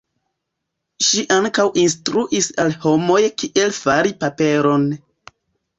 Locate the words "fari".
3.83-4.19